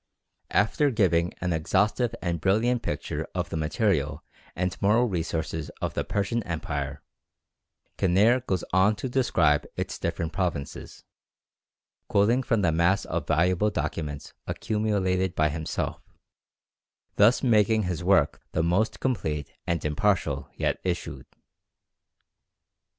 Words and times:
After 0.49 0.89
giving 0.89 1.31
an 1.41 1.53
exhaustive 1.53 2.15
and 2.23 2.41
brilliant 2.41 2.81
picture 2.81 3.27
of 3.35 3.49
the 3.51 3.55
material 3.55 4.23
and 4.55 4.75
moral 4.81 5.05
resources 5.07 5.69
of 5.79 5.93
the 5.93 6.03
Persian 6.03 6.41
Empire, 6.41 7.03
Kinneir 7.99 8.43
goes 8.47 8.63
on 8.73 8.95
to 8.95 9.07
describe 9.07 9.67
its 9.75 9.99
different 9.99 10.33
provinces, 10.33 11.03
quoting 12.07 12.41
from 12.41 12.63
the 12.63 12.71
mass 12.71 13.05
of 13.05 13.27
valuable 13.27 13.69
documents 13.69 14.33
accumulated 14.47 15.35
by 15.35 15.49
himself, 15.49 16.01
thus 17.17 17.43
making 17.43 17.83
his 17.83 18.03
work 18.03 18.41
the 18.53 18.63
most 18.63 18.99
complete 19.01 19.51
and 19.67 19.85
impartial 19.85 20.49
yet 20.57 20.79
issued. 20.83 21.27